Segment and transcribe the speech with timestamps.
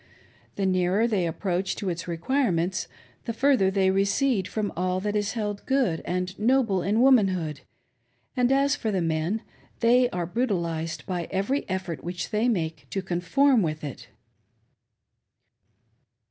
[0.55, 2.87] The nearer they approach to its require ments,
[3.25, 7.61] the further tl^y recede from all that is held good and noble in womanhood,
[8.35, 9.43] and as for the men,
[9.79, 14.09] they are brutalised by every effort which they make to conform with it.